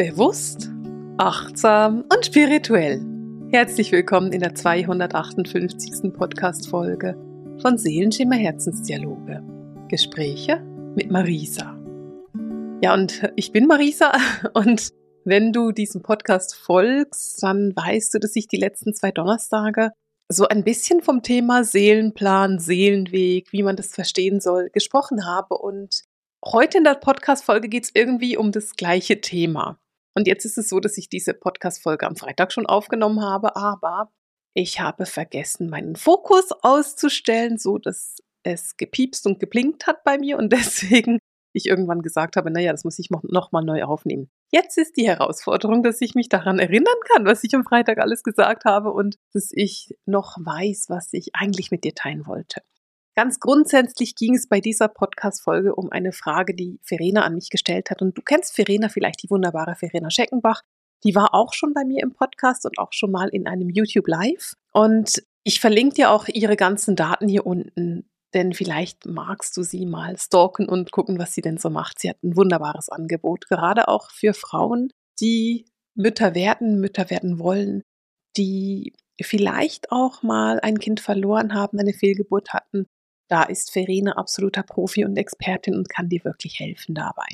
[0.00, 0.70] Bewusst,
[1.18, 3.04] achtsam und spirituell.
[3.50, 6.14] Herzlich willkommen in der 258.
[6.14, 7.14] Podcast-Folge
[7.60, 9.44] von Seelenschimmer Herzensdialoge.
[9.88, 10.62] Gespräche
[10.96, 11.78] mit Marisa.
[12.82, 14.14] Ja, und ich bin Marisa
[14.54, 14.88] und
[15.26, 19.90] wenn du diesem Podcast folgst, dann weißt du, dass ich die letzten zwei Donnerstage
[20.30, 25.58] so ein bisschen vom Thema Seelenplan, Seelenweg, wie man das verstehen soll, gesprochen habe.
[25.58, 26.04] Und
[26.42, 29.78] heute in der Podcast-Folge geht es irgendwie um das gleiche Thema.
[30.16, 34.12] Und jetzt ist es so, dass ich diese Podcast-Folge am Freitag schon aufgenommen habe, aber
[34.54, 40.38] ich habe vergessen, meinen Fokus auszustellen, so dass es gepiepst und geblinkt hat bei mir
[40.38, 41.18] und deswegen
[41.52, 44.30] ich irgendwann gesagt habe, naja, das muss ich noch mal neu aufnehmen.
[44.52, 48.22] Jetzt ist die Herausforderung, dass ich mich daran erinnern kann, was ich am Freitag alles
[48.22, 52.62] gesagt habe und dass ich noch weiß, was ich eigentlich mit dir teilen wollte.
[53.16, 57.90] Ganz grundsätzlich ging es bei dieser Podcast-Folge um eine Frage, die Verena an mich gestellt
[57.90, 58.02] hat.
[58.02, 60.62] Und du kennst Verena vielleicht, die wunderbare Verena Scheckenbach.
[61.04, 64.06] Die war auch schon bei mir im Podcast und auch schon mal in einem YouTube
[64.06, 64.54] Live.
[64.72, 69.86] Und ich verlinke dir auch ihre ganzen Daten hier unten, denn vielleicht magst du sie
[69.86, 71.98] mal stalken und gucken, was sie denn so macht.
[71.98, 77.82] Sie hat ein wunderbares Angebot, gerade auch für Frauen, die Mütter werden, Mütter werden wollen,
[78.36, 82.86] die vielleicht auch mal ein Kind verloren haben, eine Fehlgeburt hatten
[83.30, 87.26] da ist Verena absoluter Profi und Expertin und kann dir wirklich helfen dabei.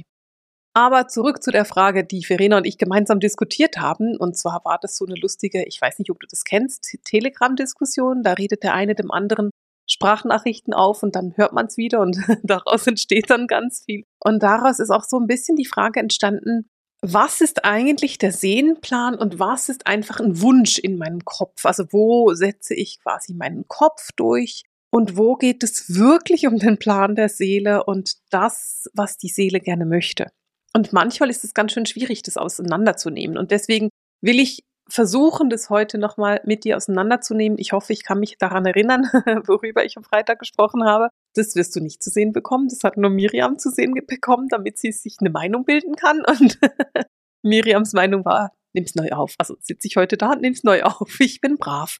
[0.74, 4.14] Aber zurück zu der Frage, die Verena und ich gemeinsam diskutiert haben.
[4.18, 8.22] Und zwar war das so eine lustige, ich weiß nicht, ob du das kennst, Telegram-Diskussion.
[8.22, 9.50] Da redet der eine dem anderen
[9.88, 14.04] Sprachnachrichten auf und dann hört man es wieder und daraus entsteht dann ganz viel.
[14.22, 16.68] Und daraus ist auch so ein bisschen die Frage entstanden,
[17.00, 21.64] was ist eigentlich der Seelenplan und was ist einfach ein Wunsch in meinem Kopf?
[21.64, 24.64] Also wo setze ich quasi meinen Kopf durch
[24.96, 29.60] und wo geht es wirklich um den Plan der Seele und das, was die Seele
[29.60, 30.32] gerne möchte.
[30.72, 33.36] Und manchmal ist es ganz schön schwierig, das auseinanderzunehmen.
[33.36, 33.90] Und deswegen
[34.22, 37.58] will ich versuchen, das heute nochmal mit dir auseinanderzunehmen.
[37.58, 39.02] Ich hoffe, ich kann mich daran erinnern,
[39.46, 41.10] worüber ich am Freitag gesprochen habe.
[41.34, 42.68] Das wirst du nicht zu sehen bekommen.
[42.68, 46.22] Das hat nur Miriam zu sehen bekommen, damit sie sich eine Meinung bilden kann.
[46.40, 46.58] Und
[47.42, 49.34] Miriams Meinung war, nimm's neu auf.
[49.36, 51.20] Also sitze ich heute da und nimm's neu auf.
[51.20, 51.98] Ich bin brav.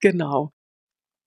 [0.00, 0.50] genau.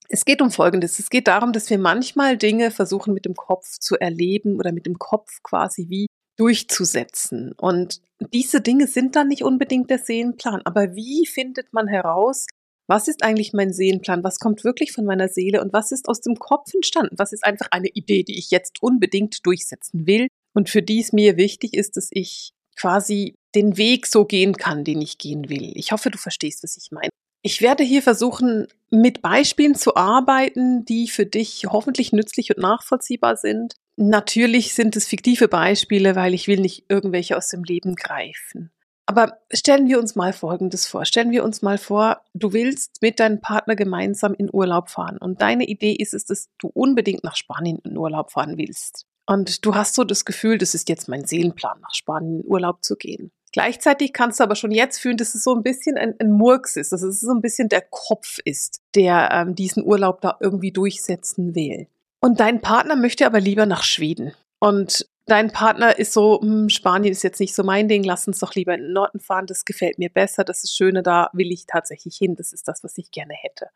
[0.09, 0.99] Es geht um Folgendes.
[0.99, 4.85] Es geht darum, dass wir manchmal Dinge versuchen mit dem Kopf zu erleben oder mit
[4.85, 6.07] dem Kopf quasi wie
[6.37, 7.53] durchzusetzen.
[7.57, 8.01] Und
[8.33, 10.61] diese Dinge sind dann nicht unbedingt der Seelenplan.
[10.63, 12.45] Aber wie findet man heraus,
[12.87, 14.23] was ist eigentlich mein Seelenplan?
[14.23, 17.17] Was kommt wirklich von meiner Seele und was ist aus dem Kopf entstanden?
[17.17, 21.11] Was ist einfach eine Idee, die ich jetzt unbedingt durchsetzen will und für die es
[21.11, 25.71] mir wichtig ist, dass ich quasi den Weg so gehen kann, den ich gehen will.
[25.75, 27.09] Ich hoffe, du verstehst, was ich meine.
[27.41, 33.35] Ich werde hier versuchen, mit Beispielen zu arbeiten, die für dich hoffentlich nützlich und nachvollziehbar
[33.35, 33.75] sind.
[33.97, 38.71] Natürlich sind es fiktive Beispiele, weil ich will nicht irgendwelche aus dem Leben greifen.
[39.09, 41.05] Aber stellen wir uns mal Folgendes vor.
[41.05, 45.41] Stellen wir uns mal vor, du willst mit deinem Partner gemeinsam in Urlaub fahren und
[45.41, 49.05] deine Idee ist es, dass du unbedingt nach Spanien in Urlaub fahren willst.
[49.25, 52.83] Und du hast so das Gefühl, das ist jetzt mein Seelenplan, nach Spanien in Urlaub
[52.83, 53.31] zu gehen.
[53.57, 56.75] Gleichzeitig kannst du aber schon jetzt fühlen, dass es so ein bisschen ein, ein Murks
[56.75, 60.71] ist, dass es so ein bisschen der Kopf ist, der ähm, diesen Urlaub da irgendwie
[60.71, 61.87] durchsetzen will.
[62.19, 64.35] Und dein Partner möchte aber lieber nach Schweden.
[64.59, 68.37] Und dein Partner ist so, hm, Spanien ist jetzt nicht so mein Ding, lass uns
[68.37, 71.51] doch lieber in den Norden fahren, das gefällt mir besser, das ist schöner, da will
[71.51, 73.69] ich tatsächlich hin, das ist das, was ich gerne hätte.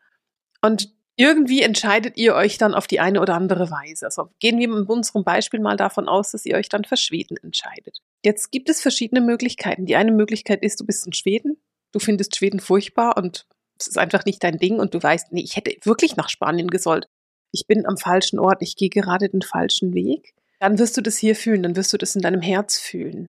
[0.60, 4.06] Und irgendwie entscheidet ihr euch dann auf die eine oder andere Weise.
[4.06, 7.36] Also gehen wir mit unserem Beispiel mal davon aus, dass ihr euch dann für Schweden
[7.36, 7.98] entscheidet.
[8.24, 9.86] Jetzt gibt es verschiedene Möglichkeiten.
[9.86, 11.60] Die eine Möglichkeit ist, du bist in Schweden,
[11.92, 13.46] du findest Schweden furchtbar und
[13.78, 16.68] es ist einfach nicht dein Ding und du weißt, nee, ich hätte wirklich nach Spanien
[16.68, 17.08] gesollt.
[17.52, 20.34] Ich bin am falschen Ort, ich gehe gerade den falschen Weg.
[20.60, 23.26] Dann wirst du das hier fühlen, dann wirst du das in deinem Herz fühlen.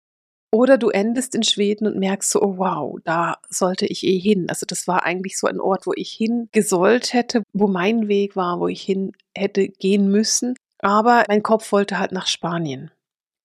[0.53, 4.45] Oder du endest in Schweden und merkst so, oh wow, da sollte ich eh hin.
[4.49, 8.59] Also das war eigentlich so ein Ort, wo ich hingesollt hätte, wo mein Weg war,
[8.59, 10.53] wo ich hin hätte gehen müssen.
[10.77, 12.91] Aber mein Kopf wollte halt nach Spanien.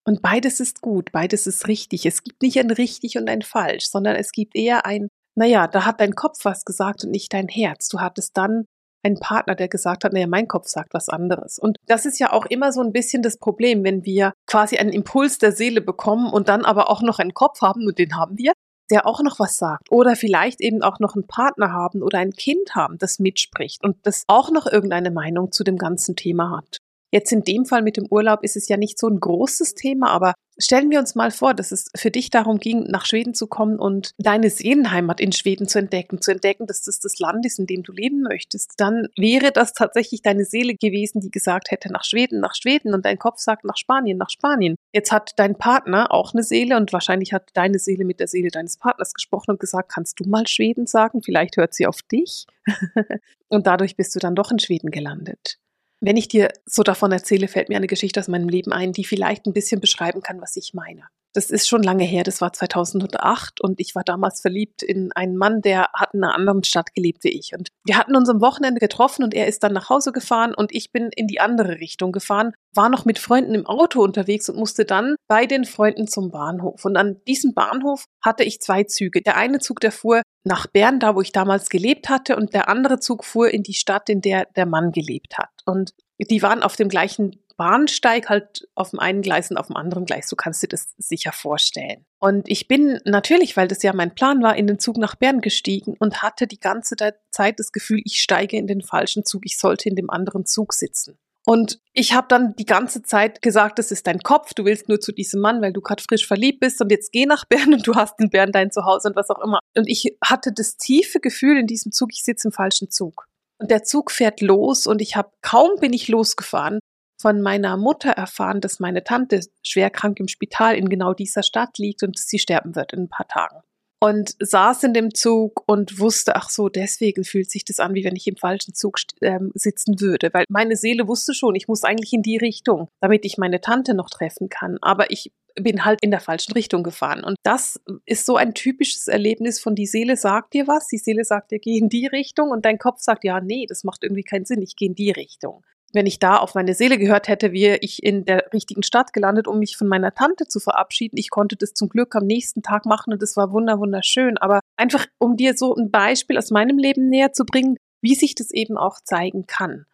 [0.05, 2.05] Und beides ist gut, beides ist richtig.
[2.05, 5.87] Es gibt nicht ein richtig und ein falsch, sondern es gibt eher ein, naja, da
[5.87, 7.88] hat dein Kopf was gesagt und nicht dein Herz.
[7.88, 8.66] Du hattest dann
[9.03, 11.59] einen Partner, der gesagt hat, naja, mein Kopf sagt was anderes.
[11.59, 14.93] Und das ist ja auch immer so ein bisschen das Problem, wenn wir quasi einen
[14.93, 18.37] Impuls der Seele bekommen und dann aber auch noch einen Kopf haben, und den haben
[18.37, 18.53] wir,
[18.91, 19.91] der auch noch was sagt.
[19.91, 23.97] Oder vielleicht eben auch noch einen Partner haben oder ein Kind haben, das mitspricht und
[24.05, 26.79] das auch noch irgendeine Meinung zu dem ganzen Thema hat.
[27.10, 30.10] Jetzt in dem Fall mit dem Urlaub ist es ja nicht so ein großes Thema,
[30.10, 33.46] aber stellen wir uns mal vor, dass es für dich darum ging, nach Schweden zu
[33.46, 37.58] kommen und deine Seelenheimat in Schweden zu entdecken, zu entdecken, dass das das Land ist,
[37.58, 38.75] in dem du leben möchtest.
[38.76, 43.05] Dann wäre das tatsächlich deine Seele gewesen, die gesagt hätte, nach Schweden, nach Schweden und
[43.06, 44.75] dein Kopf sagt nach Spanien, nach Spanien.
[44.93, 48.50] Jetzt hat dein Partner auch eine Seele und wahrscheinlich hat deine Seele mit der Seele
[48.50, 51.22] deines Partners gesprochen und gesagt, kannst du mal Schweden sagen?
[51.22, 52.46] Vielleicht hört sie auf dich.
[53.49, 55.58] und dadurch bist du dann doch in Schweden gelandet.
[56.00, 59.05] Wenn ich dir so davon erzähle, fällt mir eine Geschichte aus meinem Leben ein, die
[59.05, 61.05] vielleicht ein bisschen beschreiben kann, was ich meine.
[61.38, 65.37] Das ist schon lange her, das war 2008 und ich war damals verliebt in einen
[65.37, 67.52] Mann, der hat in einer anderen Stadt gelebt wie ich.
[67.56, 70.75] Und wir hatten uns am Wochenende getroffen und er ist dann nach Hause gefahren und
[70.75, 74.58] ich bin in die andere Richtung gefahren, war noch mit Freunden im Auto unterwegs und
[74.58, 76.85] musste dann bei den Freunden zum Bahnhof.
[76.85, 79.23] Und an diesem Bahnhof hatte ich zwei Züge.
[79.23, 82.69] Der eine Zug, der fuhr nach Bern, da wo ich damals gelebt hatte, und der
[82.69, 85.50] andere Zug fuhr in die Stadt, in der der Mann gelebt hat.
[85.64, 89.76] Und die waren auf dem gleichen Bahnsteig halt auf dem einen Gleis und auf dem
[89.76, 90.28] anderen Gleis.
[90.28, 92.06] So kannst du das sicher vorstellen.
[92.19, 95.43] Und ich bin natürlich, weil das ja mein Plan war, in den Zug nach Bern
[95.43, 96.96] gestiegen und hatte die ganze
[97.31, 100.72] Zeit das Gefühl, ich steige in den falschen Zug, ich sollte in dem anderen Zug
[100.72, 101.19] sitzen.
[101.44, 105.00] Und ich habe dann die ganze Zeit gesagt, das ist dein Kopf, du willst nur
[105.00, 107.87] zu diesem Mann, weil du gerade frisch verliebt bist und jetzt geh nach Bern und
[107.87, 109.61] du hast in Bern dein Zuhause und was auch immer.
[109.75, 113.26] Und ich hatte das tiefe Gefühl in diesem Zug, ich sitze im falschen Zug.
[113.58, 116.81] Und der Zug fährt los und ich habe kaum bin ich losgefahren,
[117.20, 121.79] von meiner Mutter erfahren, dass meine Tante schwer krank im Spital in genau dieser Stadt
[121.79, 123.61] liegt und sie sterben wird in ein paar Tagen.
[124.00, 128.05] Und saß in dem Zug und wusste, ach so, deswegen fühlt sich das an, wie
[128.05, 130.31] wenn ich im falschen Zug ähm, sitzen würde.
[130.32, 133.94] Weil meine Seele wusste schon, ich muss eigentlich in die Richtung, damit ich meine Tante
[133.94, 134.79] noch treffen kann.
[134.82, 137.25] Aber ich bin halt in der falschen Richtung gefahren.
[137.25, 141.25] Und das ist so ein typisches Erlebnis von die Seele sagt dir was, die Seele
[141.25, 144.23] sagt dir, geh in die Richtung und dein Kopf sagt, ja, nee, das macht irgendwie
[144.23, 147.52] keinen Sinn, ich gehe in die Richtung wenn ich da auf meine Seele gehört hätte,
[147.52, 151.17] wäre ich in der richtigen Stadt gelandet, um mich von meiner Tante zu verabschieden.
[151.17, 154.37] Ich konnte das zum Glück am nächsten Tag machen und es war wunder wunderschön.
[154.37, 158.35] Aber einfach, um dir so ein Beispiel aus meinem Leben näher zu bringen, wie sich
[158.35, 159.87] das eben auch zeigen kann.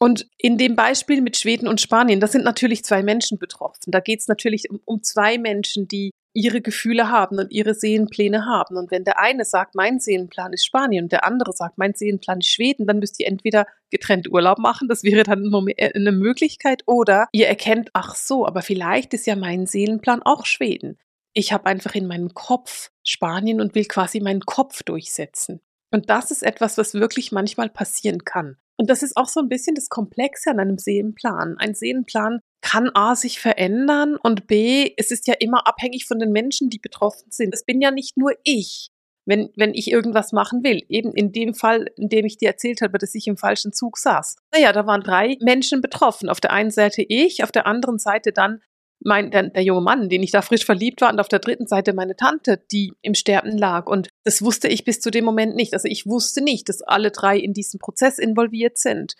[0.00, 3.90] Und in dem Beispiel mit Schweden und Spanien, das sind natürlich zwei Menschen betroffen.
[3.90, 8.46] Da geht es natürlich um, um zwei Menschen, die ihre Gefühle haben und ihre Seelenpläne
[8.46, 8.76] haben.
[8.76, 12.38] Und wenn der eine sagt, mein Seelenplan ist Spanien und der andere sagt, mein Seelenplan
[12.38, 16.82] ist Schweden, dann müsst ihr entweder getrennt Urlaub machen, das wäre dann äh, eine Möglichkeit,
[16.86, 20.98] oder ihr erkennt, ach so, aber vielleicht ist ja mein Seelenplan auch Schweden.
[21.34, 25.60] Ich habe einfach in meinem Kopf Spanien und will quasi meinen Kopf durchsetzen.
[25.90, 28.56] Und das ist etwas, was wirklich manchmal passieren kann.
[28.76, 31.56] Und das ist auch so ein bisschen das Komplexe an einem Seelenplan.
[31.58, 36.32] Ein Seelenplan kann A sich verändern und B, es ist ja immer abhängig von den
[36.32, 37.54] Menschen, die betroffen sind.
[37.54, 38.90] Es bin ja nicht nur ich,
[39.26, 40.82] wenn, wenn ich irgendwas machen will.
[40.88, 43.98] Eben in dem Fall, in dem ich dir erzählt habe, dass ich im falschen Zug
[43.98, 44.36] saß.
[44.52, 46.28] Naja, da waren drei Menschen betroffen.
[46.28, 48.60] Auf der einen Seite ich, auf der anderen Seite dann
[49.00, 51.66] mein, der, der junge Mann, den ich da frisch verliebt war, und auf der dritten
[51.66, 53.86] Seite meine Tante, die im Sterben lag.
[53.86, 55.72] Und das wusste ich bis zu dem Moment nicht.
[55.74, 59.14] Also ich wusste nicht, dass alle drei in diesem Prozess involviert sind.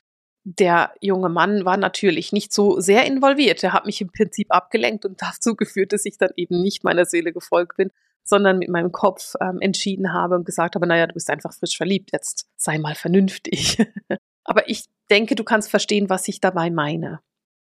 [0.56, 3.62] Der junge Mann war natürlich nicht so sehr involviert.
[3.62, 7.04] Er hat mich im Prinzip abgelenkt und dazu geführt, dass ich dann eben nicht meiner
[7.04, 7.90] Seele gefolgt bin,
[8.24, 11.76] sondern mit meinem Kopf ähm, entschieden habe und gesagt habe, naja, du bist einfach frisch
[11.76, 13.78] verliebt, jetzt sei mal vernünftig.
[14.44, 17.20] Aber ich denke, du kannst verstehen, was ich dabei meine.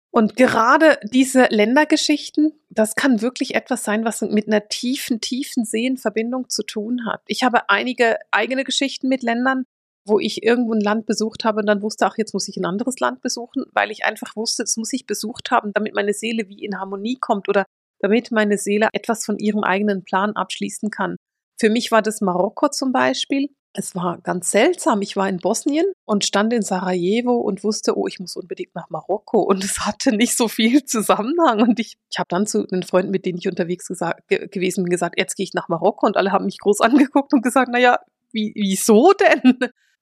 [0.10, 6.50] Und gerade diese Ländergeschichten, das kann wirklich etwas sein, was mit einer tiefen, tiefen Seelenverbindung
[6.50, 7.22] zu tun hat.
[7.28, 9.66] Ich habe einige eigene Geschichten mit Ländern,
[10.08, 12.66] wo ich irgendwo ein Land besucht habe und dann wusste, ach, jetzt muss ich ein
[12.66, 16.48] anderes Land besuchen, weil ich einfach wusste, das muss ich besucht haben, damit meine Seele
[16.48, 17.66] wie in Harmonie kommt oder
[18.00, 21.18] damit meine Seele etwas von ihrem eigenen Plan abschließen kann.
[21.60, 23.50] Für mich war das Marokko zum Beispiel.
[23.74, 25.02] Es war ganz seltsam.
[25.02, 28.90] Ich war in Bosnien und stand in Sarajevo und wusste, oh, ich muss unbedingt nach
[28.90, 29.42] Marokko.
[29.42, 31.62] Und es hatte nicht so viel Zusammenhang.
[31.62, 34.84] Und ich, ich habe dann zu den Freunden, mit denen ich unterwegs gesagt, ge gewesen
[34.84, 36.08] bin, gesagt, jetzt gehe ich nach Marokko.
[36.08, 38.00] Und alle haben mich groß angeguckt und gesagt, naja,
[38.32, 39.60] wie, wieso denn?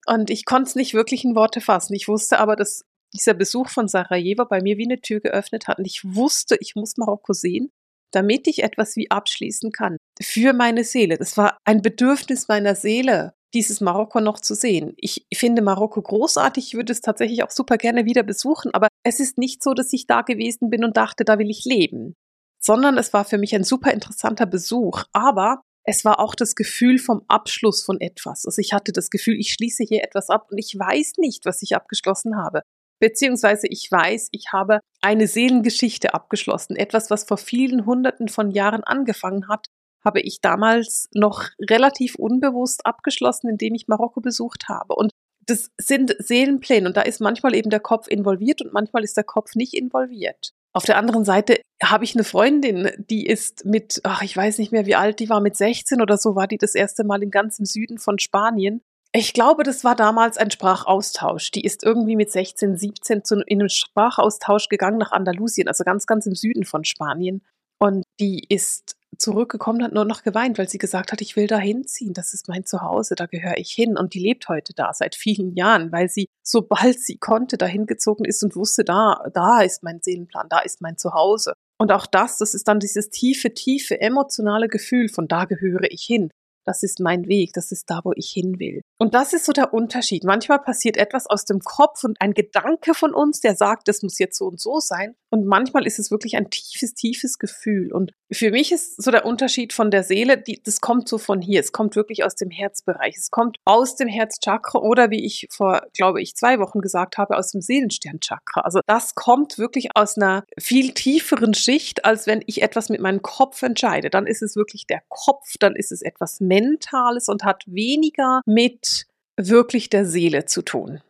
[0.08, 1.94] Und ich konnte es nicht wirklich in Worte fassen.
[1.96, 2.84] Ich wusste aber, dass
[3.14, 5.80] dieser Besuch von Sarajevo bei mir wie eine Tür geöffnet hat.
[5.80, 7.72] Und ich wusste, ich muss Marokko sehen,
[8.12, 9.98] damit ich etwas wie abschließen kann.
[10.22, 11.18] Für meine Seele.
[11.18, 14.94] Das war ein Bedürfnis meiner Seele dieses Marokko noch zu sehen.
[14.98, 19.20] Ich finde Marokko großartig, ich würde es tatsächlich auch super gerne wieder besuchen, aber es
[19.20, 22.16] ist nicht so, dass ich da gewesen bin und dachte, da will ich leben,
[22.62, 26.98] sondern es war für mich ein super interessanter Besuch, aber es war auch das Gefühl
[26.98, 28.46] vom Abschluss von etwas.
[28.46, 31.62] Also ich hatte das Gefühl, ich schließe hier etwas ab und ich weiß nicht, was
[31.62, 32.62] ich abgeschlossen habe.
[33.00, 36.76] Beziehungsweise ich weiß, ich habe eine Seelengeschichte abgeschlossen.
[36.76, 39.68] Etwas, was vor vielen Hunderten von Jahren angefangen hat
[40.06, 44.94] habe ich damals noch relativ unbewusst abgeschlossen, indem ich Marokko besucht habe.
[44.96, 45.12] Und
[45.48, 49.24] das sind Seelenpläne und da ist manchmal eben der Kopf involviert und manchmal ist der
[49.24, 50.52] Kopf nicht involviert.
[50.76, 54.74] Auf der anderen Seite habe ich eine Freundin, die ist mit, ach, ich weiß nicht
[54.74, 57.32] mehr, wie alt die war, mit 16 oder so war die das erste Mal im
[57.32, 58.82] ganzen Süden von Spanien.
[59.14, 61.52] Ich glaube, das war damals ein Sprachaustausch.
[61.52, 66.08] Die ist irgendwie mit 16, 17 zu, in einem Sprachaustausch gegangen nach Andalusien, also ganz,
[66.08, 67.42] ganz im Süden von Spanien.
[67.80, 71.58] Und die ist zurückgekommen, hat nur noch geweint, weil sie gesagt hat, ich will da
[71.58, 73.98] hinziehen, das ist mein Zuhause, da gehöre ich hin.
[73.98, 78.26] Und die lebt heute da seit vielen Jahren, weil sie, sobald sie konnte, dahin gezogen
[78.26, 81.54] ist und wusste, da, da ist mein Seelenplan, da ist mein Zuhause.
[81.78, 86.04] Und auch das, das ist dann dieses tiefe, tiefe emotionale Gefühl von da gehöre ich
[86.04, 86.32] hin
[86.66, 88.82] das ist mein Weg, das ist da, wo ich hin will.
[88.98, 90.24] Und das ist so der Unterschied.
[90.24, 94.20] Manchmal passiert etwas aus dem Kopf und ein Gedanke von uns, der sagt, das muss
[94.20, 95.16] jetzt so und so sein.
[95.30, 97.92] Und manchmal ist es wirklich ein tiefes, tiefes Gefühl.
[97.92, 101.42] Und für mich ist so der Unterschied von der Seele, die, das kommt so von
[101.42, 101.60] hier.
[101.60, 103.16] Es kommt wirklich aus dem Herzbereich.
[103.18, 107.38] Es kommt aus dem Herzchakra oder wie ich vor, glaube ich, zwei Wochen gesagt habe,
[107.38, 108.62] aus dem Seelensternchakra.
[108.62, 113.22] Also das kommt wirklich aus einer viel tieferen Schicht, als wenn ich etwas mit meinem
[113.22, 114.10] Kopf entscheide.
[114.10, 118.95] Dann ist es wirklich der Kopf, dann ist es etwas Mentales und hat weniger mit
[119.38, 121.02] wirklich der Seele zu tun.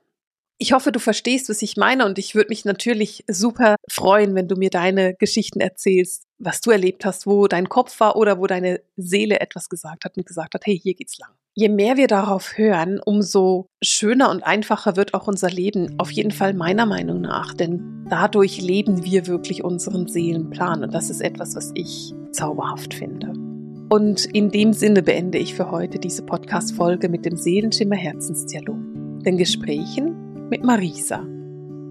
[0.57, 4.47] Ich hoffe, du verstehst, was ich meine und ich würde mich natürlich super freuen, wenn
[4.47, 8.47] du mir deine Geschichten erzählst, was du erlebt hast, wo dein Kopf war oder wo
[8.47, 11.31] deine Seele etwas gesagt hat und gesagt hat, hey, hier geht's lang.
[11.55, 16.31] Je mehr wir darauf hören, umso schöner und einfacher wird auch unser Leben, auf jeden
[16.31, 21.55] Fall meiner Meinung nach, denn dadurch leben wir wirklich unseren Seelenplan und das ist etwas,
[21.55, 23.54] was ich zauberhaft finde.
[23.89, 28.77] Und in dem Sinne beende ich für heute diese Podcast-Folge mit dem Seelenschimmer Herzensdialog,
[29.23, 31.25] den Gesprächen mit Marisa.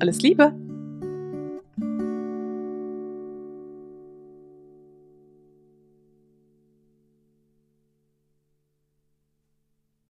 [0.01, 0.64] Alles Liebe!